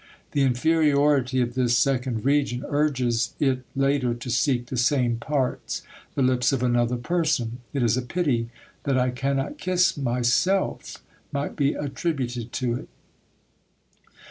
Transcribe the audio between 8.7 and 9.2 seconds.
that I